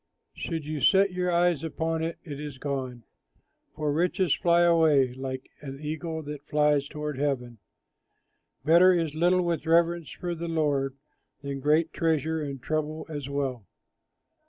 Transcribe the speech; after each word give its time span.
Should 0.33 0.65
you 0.65 0.81
set 0.81 1.11
your 1.11 1.29
eyes 1.31 1.63
upon 1.63 2.03
it, 2.03 2.17
it 2.23 2.39
is 2.39 2.57
gone! 2.57 3.03
For 3.75 3.93
riches 3.93 4.33
fly 4.33 4.61
away, 4.63 5.13
Like 5.13 5.51
an 5.61 5.79
eagle 5.79 6.23
that 6.23 6.47
flies 6.47 6.87
toward 6.87 7.19
heaven. 7.19 7.59
Better 8.65 8.93
is 8.95 9.13
little 9.13 9.43
with 9.43 9.67
reverence 9.67 10.09
for 10.09 10.33
the 10.33 10.47
Lord 10.47 10.95
Than 11.43 11.59
great 11.59 11.93
treasure 11.93 12.41
and 12.41 12.59
trouble 12.59 13.05
as 13.09 13.29
well. 13.29 13.63